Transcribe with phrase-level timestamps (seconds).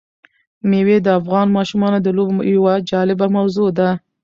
[0.69, 3.89] مېوې د افغان ماشومانو د لوبو یوه جالبه موضوع ده.